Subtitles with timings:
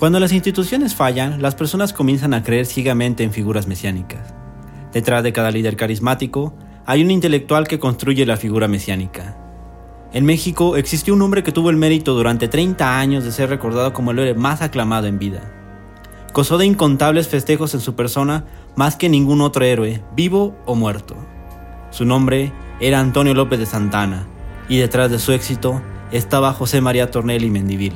[0.00, 4.32] Cuando las instituciones fallan, las personas comienzan a creer ciegamente en figuras mesiánicas.
[4.94, 6.54] Detrás de cada líder carismático,
[6.86, 9.36] hay un intelectual que construye la figura mesiánica.
[10.14, 13.92] En México existió un hombre que tuvo el mérito durante 30 años de ser recordado
[13.92, 15.52] como el héroe más aclamado en vida.
[16.32, 18.46] Gozó de incontables festejos en su persona
[18.76, 21.14] más que ningún otro héroe, vivo o muerto.
[21.90, 24.26] Su nombre era Antonio López de Santana,
[24.66, 27.92] y detrás de su éxito estaba José María Tornelli Mendivil.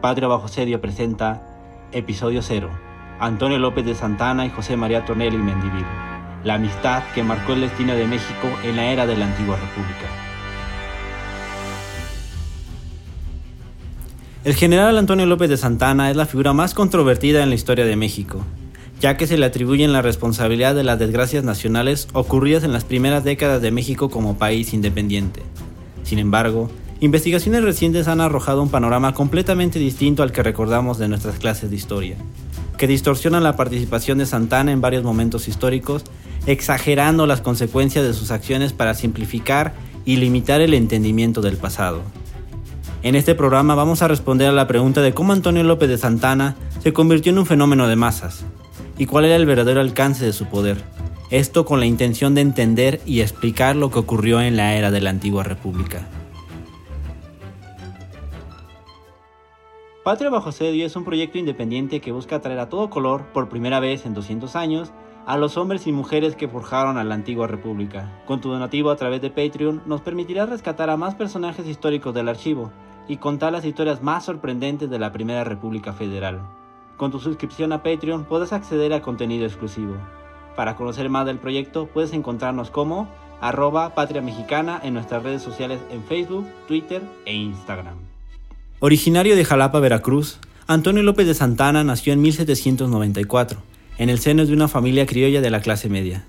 [0.00, 1.42] Patria bajo sedio presenta
[1.90, 2.70] Episodio 0.
[3.18, 5.84] Antonio López de Santana y José María Tornelli Mendivil.
[6.44, 10.06] La amistad que marcó el destino de México en la era de la antigua república.
[14.44, 17.96] El general Antonio López de Santana es la figura más controvertida en la historia de
[17.96, 18.44] México,
[19.00, 23.24] ya que se le atribuyen la responsabilidad de las desgracias nacionales ocurridas en las primeras
[23.24, 25.42] décadas de México como país independiente.
[26.04, 31.38] Sin embargo, investigaciones recientes han arrojado un panorama completamente distinto al que recordamos de nuestras
[31.38, 32.16] clases de historia,
[32.76, 36.04] que distorsionan la participación de Santana en varios momentos históricos,
[36.46, 39.74] exagerando las consecuencias de sus acciones para simplificar
[40.04, 42.02] y limitar el entendimiento del pasado.
[43.04, 46.56] En este programa vamos a responder a la pregunta de cómo Antonio López de Santana
[46.82, 48.44] se convirtió en un fenómeno de masas
[48.98, 50.82] y cuál era el verdadero alcance de su poder.
[51.30, 55.00] Esto con la intención de entender y explicar lo que ocurrió en la era de
[55.00, 56.08] la antigua república.
[60.04, 63.80] Patria bajo sedio es un proyecto independiente que busca traer a todo color, por primera
[63.80, 64.92] vez en 200 años,
[65.26, 68.22] a los hombres y mujeres que forjaron a la antigua república.
[68.24, 72.28] Con tu donativo a través de Patreon nos permitirá rescatar a más personajes históricos del
[72.28, 72.70] archivo
[73.08, 76.40] y contar las historias más sorprendentes de la Primera República Federal.
[76.96, 79.96] Con tu suscripción a Patreon puedes acceder a contenido exclusivo.
[80.56, 83.08] Para conocer más del proyecto puedes encontrarnos como
[83.40, 88.17] arroba patria mexicana en nuestras redes sociales en Facebook, Twitter e Instagram.
[88.80, 93.60] Originario de Jalapa, Veracruz, Antonio López de Santana nació en 1794,
[93.98, 96.24] en el seno de una familia criolla de la clase media.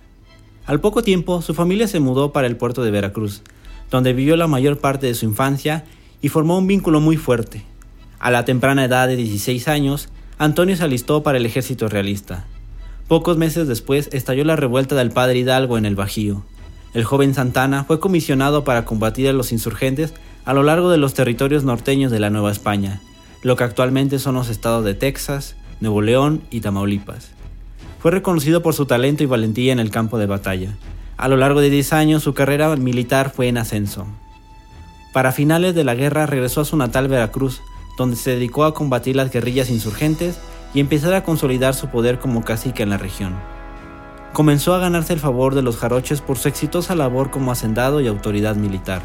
[0.66, 3.44] Al poco tiempo, su familia se mudó para el puerto de Veracruz,
[3.92, 5.86] donde vivió la mayor parte de su infancia
[6.24, 7.62] y formó un vínculo muy fuerte.
[8.18, 12.48] A la temprana edad de 16 años, Antonio se alistó para el ejército realista.
[13.08, 16.44] Pocos meses después estalló la revuelta del padre Hidalgo en el Bajío.
[16.96, 20.16] El joven Santana fue comisionado para combatir a los insurgentes
[20.50, 23.02] a lo largo de los territorios norteños de la Nueva España,
[23.44, 27.30] lo que actualmente son los estados de Texas, Nuevo León y Tamaulipas.
[28.00, 30.76] Fue reconocido por su talento y valentía en el campo de batalla.
[31.18, 34.08] A lo largo de 10 años su carrera militar fue en ascenso.
[35.14, 37.62] Para finales de la guerra regresó a su natal Veracruz,
[37.96, 40.40] donde se dedicó a combatir las guerrillas insurgentes
[40.74, 43.36] y empezar a consolidar su poder como cacique en la región.
[44.34, 48.08] Comenzó a ganarse el favor de los jaroches por su exitosa labor como hacendado y
[48.08, 49.04] autoridad militar.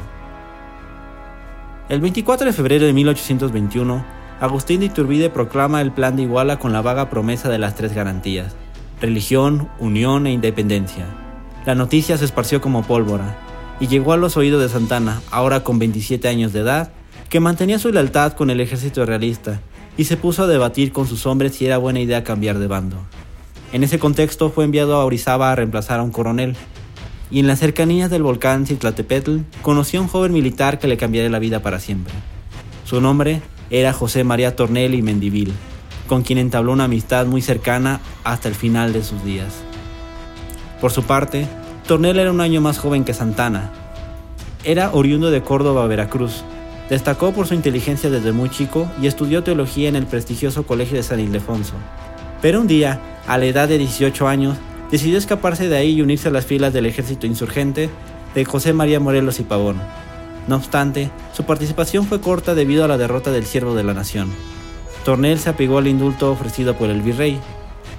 [1.91, 4.03] El 24 de febrero de 1821,
[4.41, 7.93] Agustín de Iturbide proclama el Plan de Iguala con la vaga promesa de las tres
[7.93, 8.55] garantías,
[9.03, 11.05] religión, unión e independencia.
[11.67, 13.37] La noticia se esparció como pólvora
[13.81, 16.91] y llegó a los oídos de Santana, ahora con 27 años de edad,
[17.29, 19.61] que mantenía su lealtad con el ejército realista
[19.99, 22.97] y se puso a debatir con sus hombres si era buena idea cambiar de bando.
[23.75, 26.57] En ese contexto fue enviado a Orizaba a reemplazar a un coronel,
[27.35, 31.29] y en las cercanías del volcán Citlatepetl conoció a un joven militar que le cambiaría
[31.29, 32.15] la vida para siempre.
[32.85, 35.53] Su nombre era José María Tornelli Mendivil,
[36.07, 39.53] con quien entabló una amistad muy cercana hasta el final de sus días.
[40.81, 41.49] Por su parte,
[41.89, 43.73] Tornel era un año más joven que Santana.
[44.63, 46.45] Era oriundo de Córdoba, Veracruz,
[46.89, 51.03] Destacó por su inteligencia desde muy chico y estudió teología en el prestigioso Colegio de
[51.03, 51.73] San Ildefonso.
[52.43, 54.57] Pero un día, a la edad de 18 años,
[54.91, 57.91] decidió escaparse de ahí y unirse a las filas del ejército insurgente
[58.35, 59.81] de José María Morelos y Pavón.
[60.49, 64.31] No obstante, su participación fue corta debido a la derrota del siervo de la nación.
[65.05, 67.39] Tornel se apegó al indulto ofrecido por el virrey,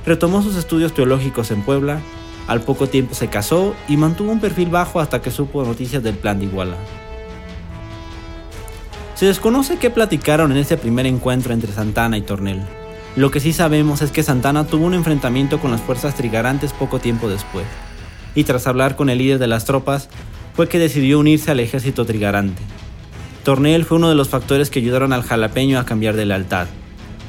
[0.05, 1.99] retomó sus estudios teológicos en Puebla,
[2.47, 6.15] al poco tiempo se casó y mantuvo un perfil bajo hasta que supo noticias del
[6.15, 6.77] plan de Iguala.
[9.15, 12.61] Se desconoce qué platicaron en ese primer encuentro entre Santana y Tornel.
[13.15, 16.99] Lo que sí sabemos es que Santana tuvo un enfrentamiento con las fuerzas trigarantes poco
[16.99, 17.65] tiempo después,
[18.35, 20.09] y tras hablar con el líder de las tropas,
[20.53, 22.61] fue que decidió unirse al ejército trigarante.
[23.45, 26.67] Tornel fue uno de los factores que ayudaron al jalapeño a cambiar de lealtad.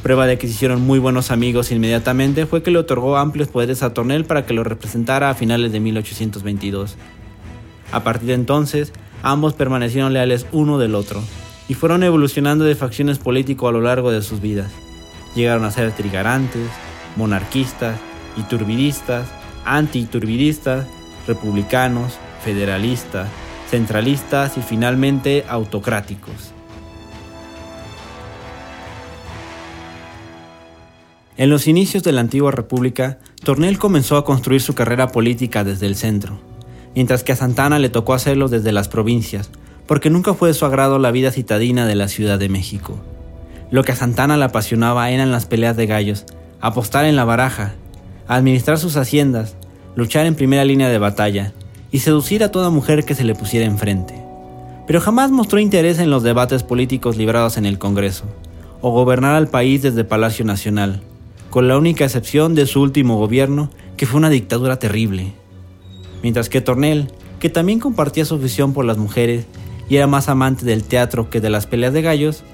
[0.02, 3.84] Prueba de que se hicieron muy buenos amigos inmediatamente fue que le otorgó amplios poderes
[3.84, 6.96] a Tornel para que lo representara a finales de 1822.
[7.92, 8.92] A partir de entonces,
[9.22, 11.22] ambos permanecieron leales uno del otro,
[11.68, 14.72] y fueron evolucionando de facciones políticas a lo largo de sus vidas.
[15.36, 16.66] Llegaron a ser trigarantes,
[17.14, 17.98] monarquistas,
[18.36, 19.28] iturbidistas,
[19.64, 20.86] anti-iturbidistas,
[21.26, 23.28] republicanos, federalistas,
[23.68, 26.52] centralistas y finalmente autocráticos.
[31.36, 35.86] En los inicios de la antigua república, Tornel comenzó a construir su carrera política desde
[35.86, 36.40] el centro,
[36.94, 39.50] mientras que a Santana le tocó hacerlo desde las provincias,
[39.86, 42.98] porque nunca fue de su agrado la vida citadina de la Ciudad de México.
[43.70, 46.24] Lo que a Santana le apasionaba eran las peleas de gallos,
[46.60, 47.74] apostar en la baraja,
[48.28, 49.56] administrar sus haciendas,
[49.96, 51.52] luchar en primera línea de batalla
[51.90, 54.14] y seducir a toda mujer que se le pusiera enfrente.
[54.86, 58.24] Pero jamás mostró interés en los debates políticos librados en el Congreso,
[58.80, 61.00] o gobernar al país desde Palacio Nacional,
[61.50, 65.32] con la única excepción de su último gobierno, que fue una dictadura terrible.
[66.22, 67.10] Mientras que Tornel,
[67.40, 69.46] que también compartía su afición por las mujeres
[69.88, 72.44] y era más amante del teatro que de las peleas de gallos,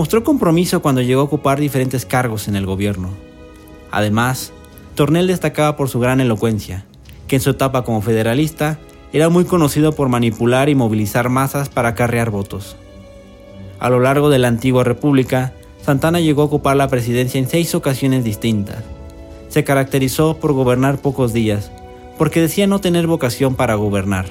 [0.00, 3.10] mostró compromiso cuando llegó a ocupar diferentes cargos en el gobierno.
[3.90, 4.50] Además,
[4.94, 6.86] Tornel destacaba por su gran elocuencia,
[7.28, 8.78] que en su etapa como federalista
[9.12, 12.76] era muy conocido por manipular y movilizar masas para acarrear votos.
[13.78, 15.52] A lo largo de la antigua república,
[15.82, 18.82] Santana llegó a ocupar la presidencia en seis ocasiones distintas.
[19.50, 21.70] Se caracterizó por gobernar pocos días,
[22.16, 24.24] porque decía no tener vocación para gobernar,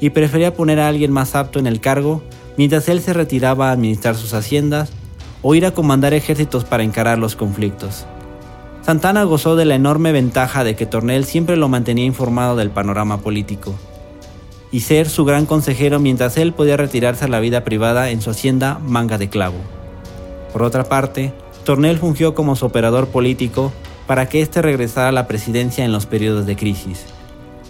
[0.00, 2.20] y prefería poner a alguien más apto en el cargo
[2.56, 4.90] mientras él se retiraba a administrar sus haciendas
[5.44, 8.06] o ir a comandar ejércitos para encarar los conflictos.
[8.82, 13.18] Santana gozó de la enorme ventaja de que Tornel siempre lo mantenía informado del panorama
[13.18, 13.74] político,
[14.72, 18.30] y ser su gran consejero mientras él podía retirarse a la vida privada en su
[18.30, 19.58] hacienda Manga de Clavo.
[20.52, 21.32] Por otra parte,
[21.64, 23.70] Tornel fungió como su operador político
[24.06, 27.04] para que éste regresara a la presidencia en los periodos de crisis.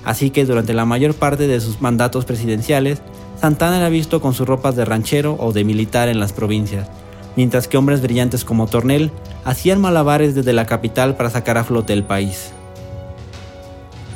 [0.04, 3.02] Así que durante la mayor parte de sus mandatos presidenciales,
[3.40, 6.88] Santana era visto con sus ropas de ranchero o de militar en las provincias,
[7.36, 9.10] mientras que hombres brillantes como Tornel
[9.44, 12.52] hacían malabares desde la capital para sacar a flote el país.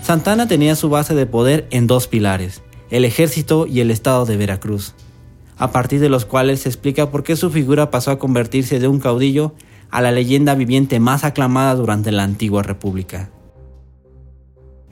[0.03, 4.37] Santana tenía su base de poder en dos pilares, el ejército y el estado de
[4.37, 4.95] Veracruz,
[5.59, 8.89] a partir de los cuales se explica por qué su figura pasó a convertirse de
[8.89, 9.55] un caudillo
[9.91, 13.31] a la leyenda viviente más aclamada durante la antigua república.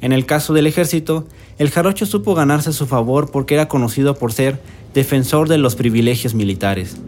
[0.00, 1.26] En el caso del ejército,
[1.58, 4.60] el jarocho supo ganarse su favor porque era conocido por ser
[4.92, 6.98] defensor de los privilegios militares.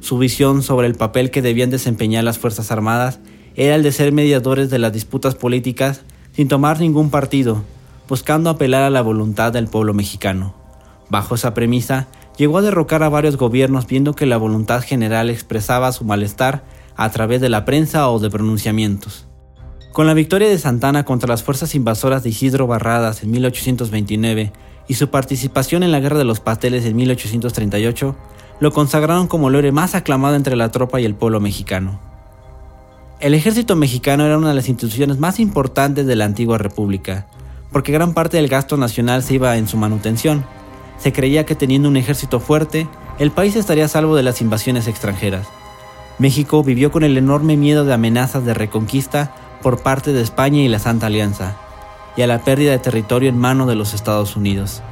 [0.00, 3.20] Su visión sobre el papel que debían desempeñar las Fuerzas Armadas
[3.54, 6.02] era el de ser mediadores de las disputas políticas
[6.32, 7.62] sin tomar ningún partido,
[8.08, 10.54] buscando apelar a la voluntad del pueblo mexicano.
[11.10, 12.08] Bajo esa premisa,
[12.38, 16.64] llegó a derrocar a varios gobiernos viendo que la voluntad general expresaba su malestar
[16.96, 19.26] a través de la prensa o de pronunciamientos.
[19.92, 24.52] Con la victoria de Santana contra las fuerzas invasoras de Isidro Barradas en 1829
[24.88, 28.16] y su participación en la Guerra de los Pasteles en 1838,
[28.60, 31.98] lo consagraron como el héroe más aclamado entre la tropa y el pueblo mexicano.
[33.18, 37.26] El ejército mexicano era una de las instituciones más importantes de la antigua república,
[37.72, 40.44] porque gran parte del gasto nacional se iba en su manutención.
[40.98, 42.86] Se creía que teniendo un ejército fuerte,
[43.18, 45.46] el país estaría a salvo de las invasiones extranjeras.
[46.18, 50.68] México vivió con el enorme miedo de amenazas de reconquista por parte de España y
[50.68, 51.56] la Santa Alianza,
[52.16, 54.82] y a la pérdida de territorio en manos de los Estados Unidos.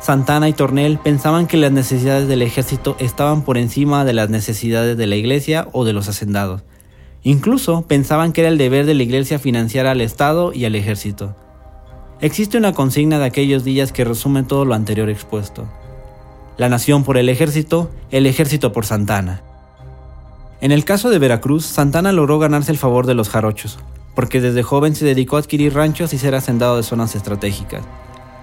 [0.00, 4.96] Santana y Tornel pensaban que las necesidades del ejército estaban por encima de las necesidades
[4.96, 6.62] de la iglesia o de los hacendados.
[7.22, 11.34] Incluso pensaban que era el deber de la iglesia financiar al Estado y al ejército.
[12.20, 15.68] Existe una consigna de aquellos días que resume todo lo anterior expuesto.
[16.56, 19.42] La nación por el ejército, el ejército por Santana.
[20.60, 23.78] En el caso de Veracruz, Santana logró ganarse el favor de los jarochos,
[24.14, 27.82] porque desde joven se dedicó a adquirir ranchos y ser hacendado de zonas estratégicas.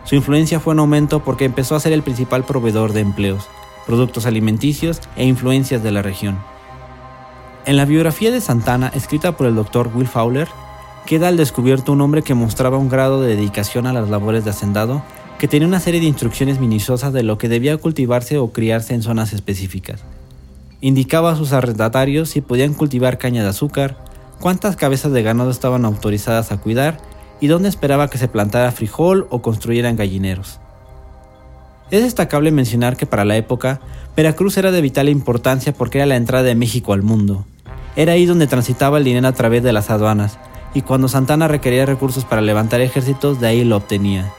[0.04, 3.48] Su influencia fue en aumento porque empezó a ser el principal proveedor de empleos,
[3.86, 6.40] productos alimenticios e influencias de la región.
[7.66, 10.48] En la biografía de Santana, escrita por el doctor Will Fowler,
[11.06, 14.52] queda al descubierto un hombre que mostraba un grado de dedicación a las labores de
[14.52, 15.04] hacendado
[15.40, 19.02] que tenía una serie de instrucciones minuciosas de lo que debía cultivarse o criarse en
[19.02, 20.04] zonas específicas
[20.84, 23.96] indicaba a sus arrendatarios si podían cultivar caña de azúcar,
[24.42, 26.98] cuántas cabezas de ganado estaban autorizadas a cuidar
[27.44, 30.62] y dónde esperaba que se plantara frijol o construyeran gallineros.
[31.92, 33.82] Es destacable mencionar que para la época,
[34.16, 37.44] Veracruz era de vital importancia porque era la entrada de México al mundo.
[37.98, 40.40] Era ahí donde transitaba el dinero a través de las aduanas,
[40.74, 44.32] y cuando Santana requería recursos para levantar ejércitos, de ahí lo obtenía.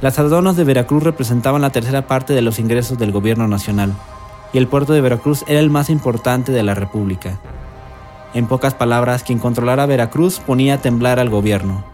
[0.00, 3.92] Las aduanas de Veracruz representaban la tercera parte de los ingresos del gobierno nacional,
[4.52, 7.40] y el puerto de Veracruz era el más importante de la República.
[8.34, 11.84] En pocas palabras, quien controlara Veracruz ponía a temblar al gobierno.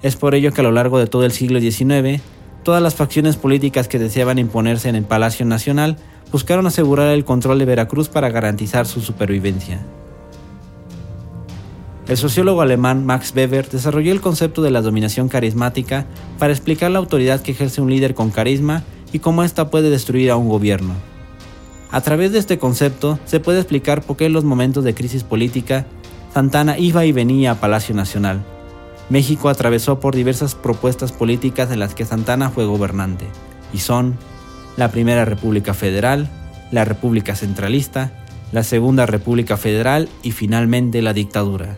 [0.00, 2.22] Es por ello que a lo largo de todo el siglo XIX,
[2.62, 5.96] todas las facciones políticas que deseaban imponerse en el Palacio Nacional
[6.30, 9.80] buscaron asegurar el control de Veracruz para garantizar su supervivencia.
[12.08, 16.06] El sociólogo alemán Max Weber desarrolló el concepto de la dominación carismática
[16.38, 20.30] para explicar la autoridad que ejerce un líder con carisma y cómo ésta puede destruir
[20.30, 20.94] a un gobierno.
[21.92, 25.24] A través de este concepto se puede explicar por qué en los momentos de crisis
[25.24, 25.84] política
[26.32, 28.42] Santana iba y venía a Palacio Nacional.
[29.10, 33.26] México atravesó por diversas propuestas políticas en las que Santana fue gobernante,
[33.74, 34.16] y son
[34.78, 36.30] la Primera República Federal,
[36.70, 41.76] la República Centralista, la Segunda República Federal y finalmente la dictadura.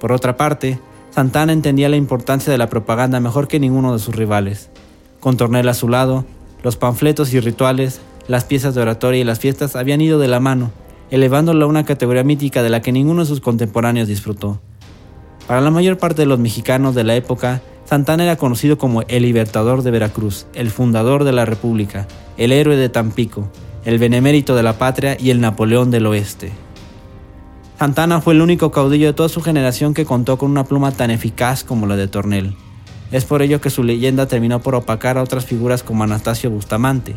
[0.00, 4.16] Por otra parte, Santana entendía la importancia de la propaganda mejor que ninguno de sus
[4.16, 4.68] rivales.
[5.20, 6.24] Con Tornel a su lado,
[6.64, 10.40] los panfletos y rituales, las piezas de oratoria y las fiestas habían ido de la
[10.40, 10.70] mano,
[11.10, 14.60] elevándolo a una categoría mítica de la que ninguno de sus contemporáneos disfrutó.
[15.46, 19.22] Para la mayor parte de los mexicanos de la época, Santana era conocido como el
[19.22, 23.48] libertador de Veracruz, el fundador de la República, el héroe de Tampico,
[23.84, 26.50] el benemérito de la patria y el Napoleón del Oeste.
[27.78, 31.12] Santana fue el único caudillo de toda su generación que contó con una pluma tan
[31.12, 32.56] eficaz como la de Tornel.
[33.12, 37.14] Es por ello que su leyenda terminó por opacar a otras figuras como Anastasio Bustamante,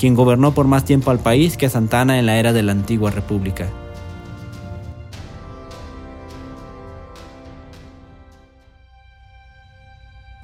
[0.00, 3.10] quien gobernó por más tiempo al país que Santana en la era de la antigua
[3.10, 3.68] república.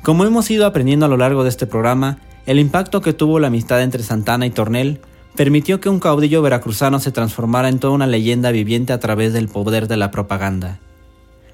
[0.03, 3.47] Como hemos ido aprendiendo a lo largo de este programa, el impacto que tuvo la
[3.47, 5.01] amistad entre Santana y Tornel
[5.37, 9.49] permitió que un caudillo veracruzano se transformara en toda una leyenda viviente a través del
[9.49, 10.81] poder de la propaganda.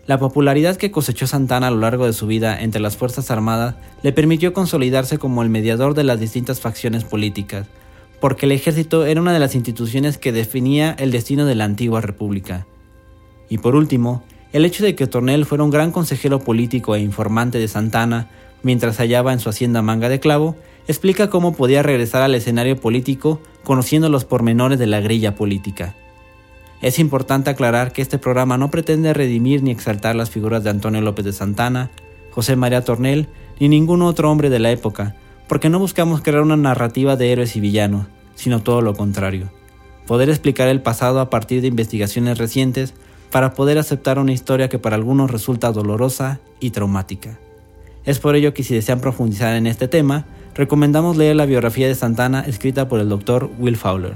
[0.09, 3.77] La popularidad que cosechó Santana a lo largo de su vida entre las Fuerzas Armadas
[4.03, 7.69] le permitió consolidarse como el mediador de las distintas facciones políticas,
[8.23, 12.01] porque el ejército era una de las instituciones que definía el destino de la antigua
[12.01, 12.69] república.
[13.49, 17.59] Y por último, el hecho de que Tornel fuera un gran consejero político e informante
[17.59, 18.31] de Santana
[18.63, 20.55] mientras hallaba en su hacienda Manga de Clavo,
[20.87, 25.97] explica cómo podía regresar al escenario político conociendo los pormenores de la grilla política.
[26.81, 31.01] Es importante aclarar que este programa no pretende redimir ni exaltar las figuras de Antonio
[31.01, 31.91] López de Santana,
[32.31, 33.27] José María Tornel
[33.59, 35.17] ni ningún otro hombre de la época,
[35.53, 39.53] porque no buscamos crear una narrativa de héroes y villanos, sino todo lo contrario.
[40.07, 42.95] Poder explicar el pasado a partir de investigaciones recientes
[43.31, 47.39] para poder aceptar una historia que para algunos resulta dolorosa y traumática.
[48.07, 51.97] Es por ello que si desean profundizar en este tema, recomendamos leer la biografía de
[51.97, 54.15] Santana escrita por el doctor Will Fowler.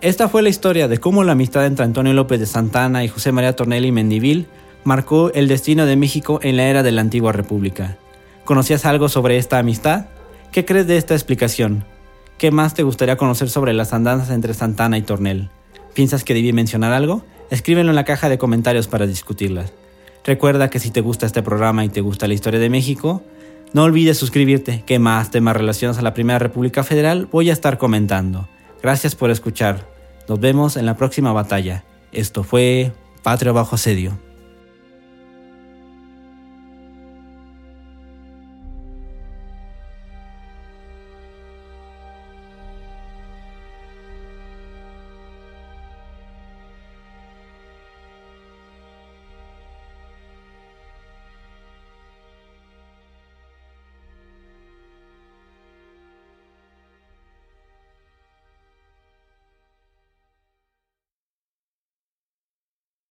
[0.00, 3.32] Esta fue la historia de cómo la amistad entre Antonio López de Santana y José
[3.32, 4.46] María Tornelli Mendivil
[4.84, 7.98] marcó el destino de México en la era de la antigua república.
[8.44, 10.06] ¿Conocías algo sobre esta amistad?
[10.52, 11.84] ¿Qué crees de esta explicación?
[12.38, 15.50] ¿Qué más te gustaría conocer sobre las andanzas entre Santana y Tornel?
[15.94, 17.24] ¿Piensas que debí mencionar algo?
[17.50, 19.72] Escríbelo en la caja de comentarios para discutirlas.
[20.24, 23.22] Recuerda que si te gusta este programa y te gusta la historia de México,
[23.72, 27.76] no olvides suscribirte, que más temas relacionados a la Primera República Federal voy a estar
[27.76, 28.48] comentando.
[28.82, 29.88] Gracias por escuchar.
[30.28, 31.84] Nos vemos en la próxima batalla.
[32.12, 32.92] Esto fue
[33.22, 34.27] Patria bajo asedio.